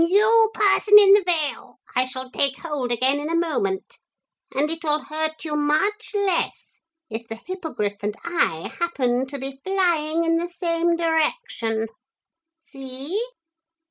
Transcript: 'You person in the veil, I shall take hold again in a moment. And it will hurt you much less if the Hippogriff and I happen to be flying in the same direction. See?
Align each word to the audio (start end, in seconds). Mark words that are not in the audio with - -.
'You 0.03 0.49
person 0.55 0.97
in 0.97 1.13
the 1.13 1.21
veil, 1.27 1.75
I 1.95 2.05
shall 2.05 2.31
take 2.31 2.57
hold 2.57 2.91
again 2.91 3.19
in 3.19 3.29
a 3.29 3.35
moment. 3.35 3.99
And 4.55 4.71
it 4.71 4.83
will 4.83 4.97
hurt 4.97 5.45
you 5.45 5.55
much 5.55 6.13
less 6.15 6.79
if 7.11 7.27
the 7.27 7.35
Hippogriff 7.35 8.01
and 8.01 8.15
I 8.23 8.73
happen 8.79 9.27
to 9.27 9.37
be 9.37 9.59
flying 9.63 10.23
in 10.23 10.37
the 10.37 10.49
same 10.49 10.95
direction. 10.95 11.85
See? 12.57 13.21